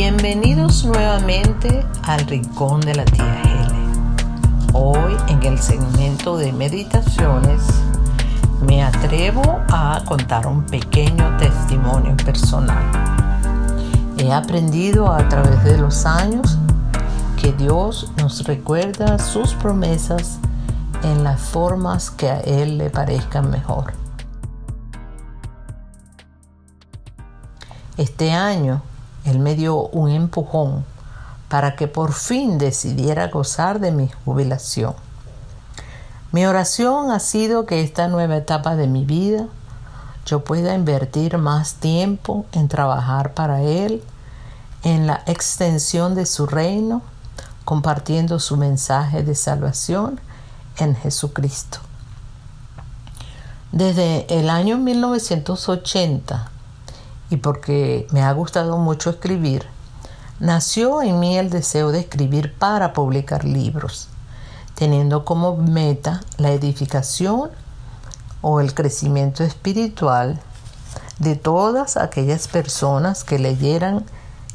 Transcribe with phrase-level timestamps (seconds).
[0.00, 3.74] Bienvenidos nuevamente al Rincón de la Tía Hele.
[4.72, 7.62] Hoy en el segmento de meditaciones
[8.64, 12.80] me atrevo a contar un pequeño testimonio personal.
[14.18, 16.58] He aprendido a través de los años
[17.42, 20.38] que Dios nos recuerda sus promesas
[21.02, 23.94] en las formas que a Él le parezcan mejor.
[27.96, 28.80] Este año
[29.24, 30.84] Él me dio un empujón
[31.48, 34.94] para que por fin decidiera gozar de mi jubilación.
[36.30, 39.46] Mi oración ha sido que esta nueva etapa de mi vida
[40.26, 44.02] yo pueda invertir más tiempo en trabajar para Él,
[44.82, 47.00] en la extensión de su reino,
[47.64, 50.20] compartiendo su mensaje de salvación
[50.76, 51.78] en Jesucristo.
[53.72, 56.50] Desde el año 1980,
[57.30, 59.66] y porque me ha gustado mucho escribir,
[60.40, 64.08] nació en mí el deseo de escribir para publicar libros,
[64.74, 67.50] teniendo como meta la edificación
[68.40, 70.40] o el crecimiento espiritual
[71.18, 74.04] de todas aquellas personas que leyeran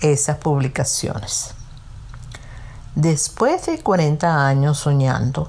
[0.00, 1.54] esas publicaciones.
[2.94, 5.48] Después de 40 años soñando,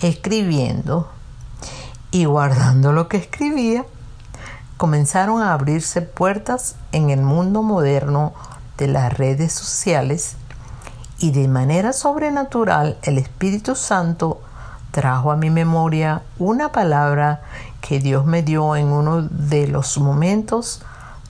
[0.00, 1.08] escribiendo
[2.10, 3.84] y guardando lo que escribía,
[4.76, 8.32] comenzaron a abrirse puertas en el mundo moderno
[8.76, 10.36] de las redes sociales
[11.18, 14.40] y de manera sobrenatural el Espíritu Santo
[14.90, 17.42] trajo a mi memoria una palabra
[17.80, 20.82] que Dios me dio en uno de los momentos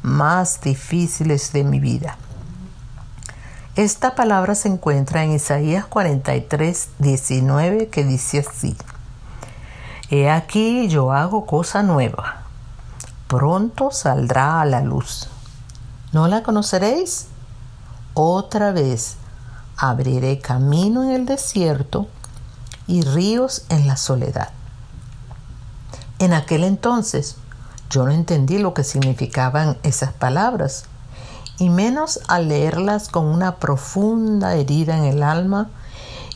[0.02, 2.16] más difíciles de mi vida.
[3.76, 8.76] Esta palabra se encuentra en Isaías 43, 19, que dice así.
[10.10, 12.43] He aquí yo hago cosa nueva.
[13.34, 15.26] Pronto saldrá a la luz.
[16.12, 17.26] ¿No la conoceréis?
[18.14, 19.16] Otra vez
[19.76, 22.06] abriré camino en el desierto
[22.86, 24.50] y ríos en la soledad.
[26.20, 27.34] En aquel entonces
[27.90, 30.84] yo no entendí lo que significaban esas palabras
[31.58, 35.70] y menos al leerlas con una profunda herida en el alma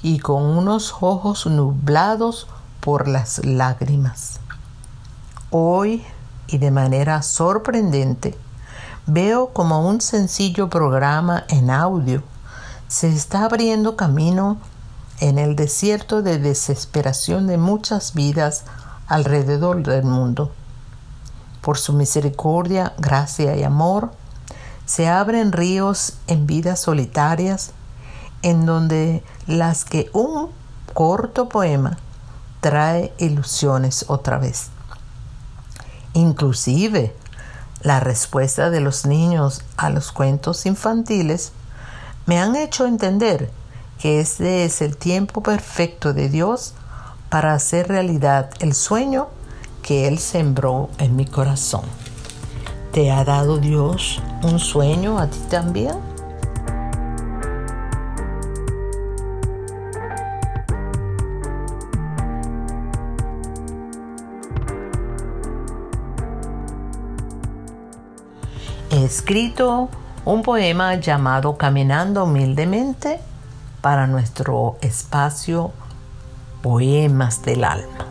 [0.03, 2.49] y con unos ojos nublados
[2.81, 4.41] por las lágrimas.
[5.53, 6.05] Hoy,
[6.49, 8.37] y de manera sorprendente,
[9.07, 12.23] veo como un sencillo programa en audio
[12.89, 14.57] se está abriendo camino
[15.21, 18.65] en el desierto de desesperación de muchas vidas
[19.07, 20.51] alrededor del mundo.
[21.61, 24.11] Por su misericordia, gracia y amor,
[24.87, 27.73] se abren ríos en vidas solitarias
[28.41, 30.49] en donde las que un
[30.95, 31.99] corto poema
[32.61, 34.71] trae ilusiones otra vez.
[36.19, 37.15] Inclusive
[37.81, 41.53] la respuesta de los niños a los cuentos infantiles
[42.27, 43.53] me han hecho entender
[44.01, 46.75] que este es el tiempo perfecto de Dios
[47.31, 49.29] para hacer realidad el sueño
[49.81, 51.83] que Él sembró en mi corazón.
[52.93, 55.95] ¿Te ha dado Dios un sueño a ti también?
[69.09, 69.89] Escrito
[70.27, 73.19] un poema llamado Caminando humildemente
[73.81, 75.73] para nuestro espacio
[76.61, 78.05] Poemas del Alma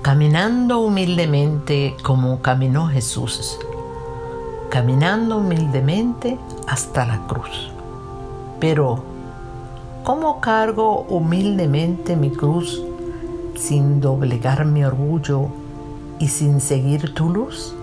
[0.00, 3.58] caminando humildemente como caminó Jesús,
[4.68, 6.38] caminando humildemente
[6.68, 7.72] hasta la cruz.
[8.60, 9.02] Pero,
[10.04, 12.80] ¿cómo cargo humildemente mi cruz
[13.56, 15.48] sin doblegar mi orgullo
[16.18, 17.74] y sin seguir tu luz?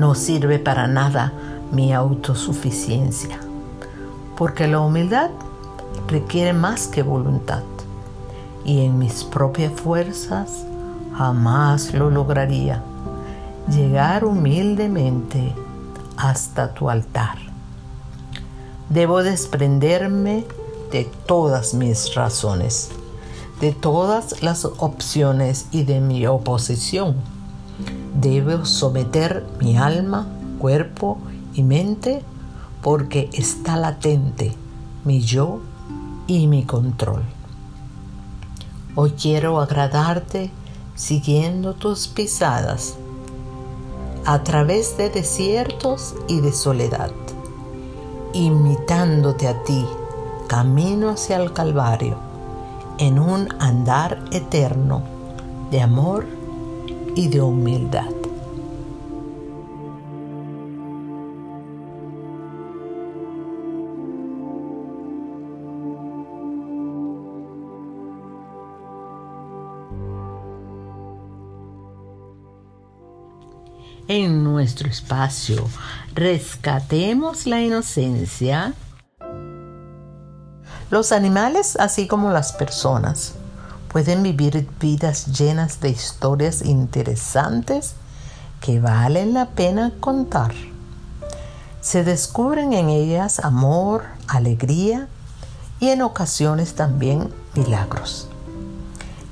[0.00, 1.30] No sirve para nada
[1.72, 3.38] mi autosuficiencia,
[4.34, 5.28] porque la humildad
[6.08, 7.64] requiere más que voluntad,
[8.64, 10.64] y en mis propias fuerzas
[11.18, 12.82] jamás lo lograría,
[13.68, 15.54] llegar humildemente
[16.16, 17.36] hasta tu altar.
[18.88, 20.46] Debo desprenderme
[20.92, 22.88] de todas mis razones,
[23.60, 27.16] de todas las opciones y de mi oposición.
[28.20, 30.26] Debo someter mi alma,
[30.58, 31.16] cuerpo
[31.54, 32.22] y mente
[32.82, 34.54] porque está latente
[35.04, 35.60] mi yo
[36.26, 37.22] y mi control.
[38.94, 40.50] Hoy quiero agradarte
[40.96, 42.96] siguiendo tus pisadas
[44.26, 47.12] a través de desiertos y de soledad,
[48.34, 49.86] imitándote a ti,
[50.46, 52.18] camino hacia el Calvario,
[52.98, 55.04] en un andar eterno
[55.70, 56.39] de amor
[57.14, 58.10] y de humildad.
[74.10, 75.64] en nuestro espacio.
[76.14, 78.74] Rescatemos la inocencia.
[80.90, 83.34] Los animales, así como las personas,
[83.92, 87.94] pueden vivir vidas llenas de historias interesantes
[88.60, 90.52] que valen la pena contar.
[91.80, 95.08] Se descubren en ellas amor, alegría
[95.80, 98.28] y en ocasiones también milagros.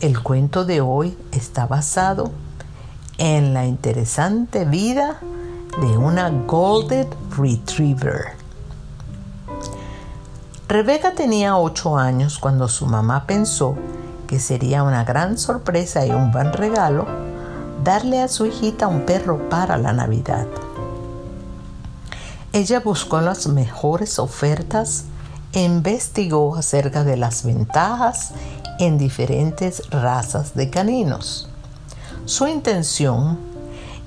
[0.01, 2.33] El cuento de hoy está basado
[3.19, 5.21] en la interesante vida
[5.81, 7.07] de una Golden
[7.37, 8.33] Retriever.
[10.67, 13.77] Rebeca tenía 8 años cuando su mamá pensó
[14.29, 17.07] que sería una gran sorpresa y un buen regalo
[17.83, 20.47] darle a su hijita un perro para la Navidad.
[22.53, 25.05] Ella buscó las mejores ofertas
[25.53, 28.33] e investigó acerca de las ventajas
[28.79, 31.49] en diferentes razas de caninos.
[32.27, 33.39] Su intención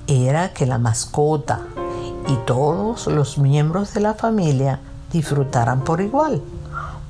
[0.06, 1.60] era que la mascota
[2.28, 4.80] y todos los miembros de la familia
[5.12, 6.40] disfrutaran por igual,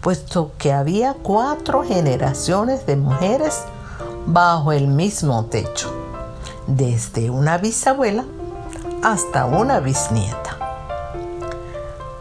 [0.03, 3.63] puesto que había cuatro generaciones de mujeres
[4.27, 5.91] bajo el mismo techo,
[6.67, 8.25] desde una bisabuela
[9.03, 10.59] hasta una bisnieta.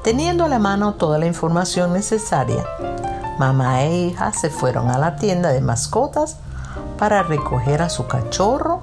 [0.03, 2.63] Teniendo a la mano toda la información necesaria,
[3.41, 6.37] Mamá e hija se fueron a la tienda de mascotas
[6.99, 8.81] para recoger a su cachorro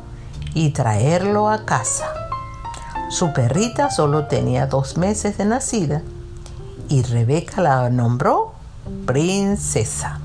[0.52, 2.06] y traerlo a casa.
[3.08, 6.02] Su perrita solo tenía dos meses de nacida
[6.88, 8.57] y Rebeca la nombró
[9.06, 10.20] princesa.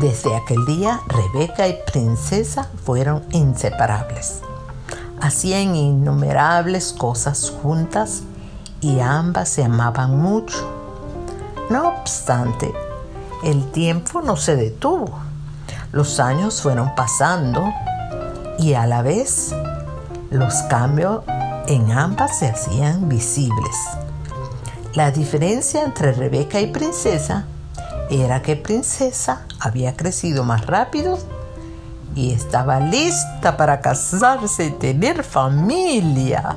[0.00, 4.40] Desde aquel día, Rebeca y Princesa fueron inseparables.
[5.20, 8.22] Hacían innumerables cosas juntas
[8.80, 10.56] y ambas se amaban mucho.
[11.68, 12.72] No obstante,
[13.42, 15.18] el tiempo no se detuvo.
[15.90, 17.64] Los años fueron pasando
[18.58, 19.54] y a la vez
[20.30, 21.22] los cambios
[21.66, 23.76] en ambas se hacían visibles.
[24.94, 27.44] La diferencia entre Rebeca y Princesa
[28.10, 31.18] era que Princesa había crecido más rápido
[32.14, 36.56] y estaba lista para casarse y tener familia.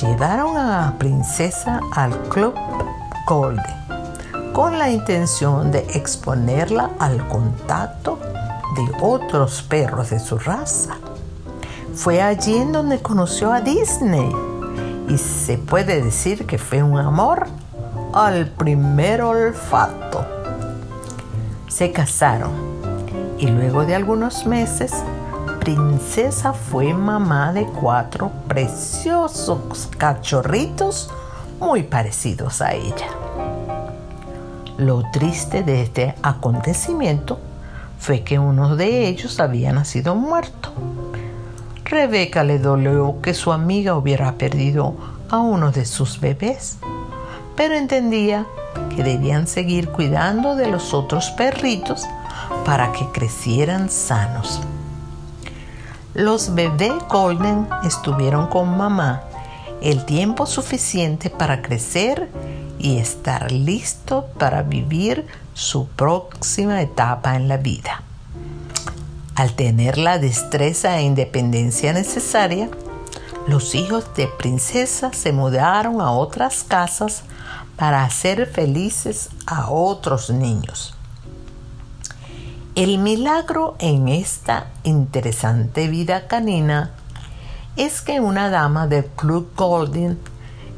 [0.00, 2.54] Llevaron a Princesa al club
[4.52, 8.18] con la intención de exponerla al contacto
[8.76, 10.96] de otros perros de su raza.
[11.94, 14.30] Fue allí en donde conoció a Disney
[15.12, 17.46] y se puede decir que fue un amor
[18.14, 20.24] al primer olfato.
[21.68, 22.52] Se casaron
[23.38, 24.92] y luego de algunos meses,
[25.60, 31.10] Princesa fue mamá de cuatro preciosos cachorritos
[31.60, 33.08] muy parecidos a ella.
[34.78, 37.38] Lo triste de este acontecimiento
[37.98, 40.72] fue que uno de ellos había nacido muerto.
[41.92, 44.96] Rebeca le dolió que su amiga hubiera perdido
[45.28, 46.78] a uno de sus bebés,
[47.54, 48.46] pero entendía
[48.96, 52.06] que debían seguir cuidando de los otros perritos
[52.64, 54.62] para que crecieran sanos.
[56.14, 59.24] Los bebés Golden estuvieron con mamá
[59.82, 62.30] el tiempo suficiente para crecer
[62.78, 68.02] y estar listo para vivir su próxima etapa en la vida.
[69.34, 72.68] Al tener la destreza e independencia necesaria,
[73.46, 77.22] los hijos de princesa se mudaron a otras casas
[77.76, 80.94] para hacer felices a otros niños.
[82.74, 86.92] El milagro en esta interesante vida canina
[87.76, 90.18] es que una dama del Club Golden,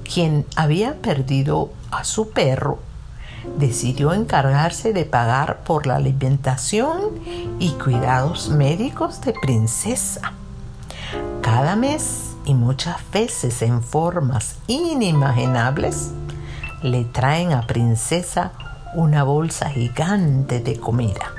[0.04, 2.78] quien había perdido a su perro,
[3.58, 7.00] decidió encargarse de pagar por la alimentación
[7.58, 10.32] y cuidados médicos de Princesa.
[11.42, 16.10] Cada mes y muchas veces en formas inimaginables,
[16.82, 18.52] le traen a Princesa
[18.94, 21.32] una bolsa gigante de comida.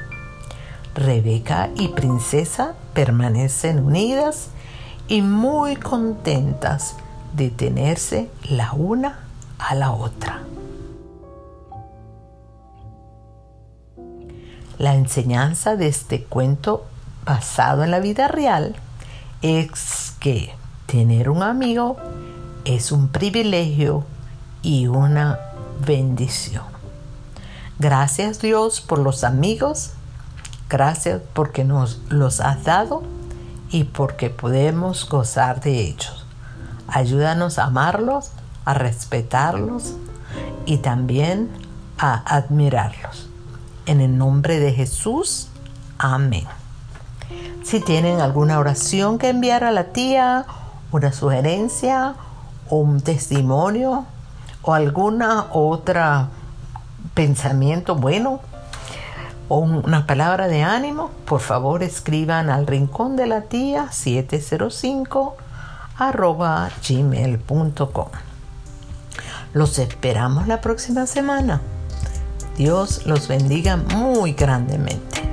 [0.95, 4.47] Rebeca y Princesa permanecen unidas
[5.07, 6.95] y muy contentas
[7.33, 9.19] de tenerse la una
[9.59, 10.41] a la otra.
[14.77, 16.85] La enseñanza de este cuento
[17.25, 18.75] basado en la vida real
[19.41, 20.53] es que
[20.85, 21.97] tener un amigo
[22.65, 24.03] es un privilegio
[24.61, 25.39] y una
[25.85, 26.65] bendición.
[27.77, 29.91] Gracias Dios por los amigos,
[30.69, 33.03] gracias porque nos los has dado
[33.69, 36.25] y porque podemos gozar de ellos.
[36.87, 38.31] Ayúdanos a amarlos,
[38.65, 39.93] a respetarlos
[40.65, 41.49] y también
[41.97, 43.29] a admirarlos.
[43.85, 45.49] En el nombre de Jesús,
[45.97, 46.45] amén.
[47.63, 50.45] Si tienen alguna oración que enviar a la tía,
[50.91, 52.15] una sugerencia
[52.69, 54.05] un testimonio
[54.61, 56.29] o alguna otra
[57.13, 58.41] pensamiento bueno
[59.47, 65.37] o una palabra de ánimo, por favor escriban al rincón de la tía 705
[65.97, 68.07] arroba gmail.com.
[69.53, 71.61] Los esperamos la próxima semana.
[72.57, 75.24] Dios los bendiga muy grandemente.